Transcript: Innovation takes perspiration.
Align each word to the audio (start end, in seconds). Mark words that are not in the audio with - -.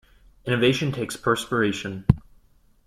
Innovation 0.45 0.91
takes 0.91 1.15
perspiration. 1.15 2.05